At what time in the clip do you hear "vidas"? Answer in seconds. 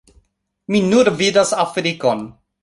1.19-1.53